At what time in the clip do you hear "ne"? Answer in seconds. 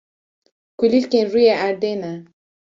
2.01-2.13